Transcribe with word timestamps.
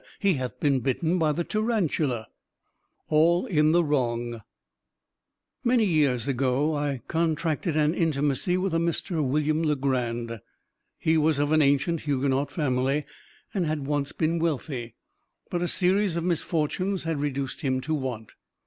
He 0.19 0.33
hath 0.33 0.59
been 0.59 0.79
bitten 0.79 1.19
by 1.19 1.31
the 1.31 1.43
Tarantula. 1.43 2.27
All 3.09 3.45
in 3.45 3.71
the 3.71 3.83
Wrong 3.83 4.41
Many 5.63 5.83
years 5.85 6.27
ago, 6.27 6.73
I 6.73 7.03
contracted 7.07 7.77
an 7.77 7.93
intimacy 7.93 8.57
with 8.57 8.73
a 8.73 8.79
Mr. 8.79 9.23
William 9.23 9.61
Legrand. 9.61 10.39
He 10.97 11.19
was 11.19 11.37
of 11.37 11.51
an 11.51 11.61
ancient 11.61 11.99
Huguenot 12.01 12.49
family, 12.49 13.05
and 13.53 13.67
had 13.67 13.85
once 13.85 14.11
been 14.11 14.39
wealthy; 14.39 14.95
but 15.51 15.61
a 15.61 15.67
series 15.67 16.15
of 16.15 16.23
misfortunes 16.23 17.03
had 17.03 17.19
reduced 17.21 17.61
him 17.61 17.79
to 17.81 17.93
want. 17.93 18.31